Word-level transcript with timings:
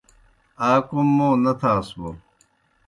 آ 0.69 0.71
کوْم 0.87 1.07
موں 1.17 1.35
نہ 1.43 1.51
تھاس 1.59 1.87
بوْ 1.99 2.09
یا؟ 2.13 2.19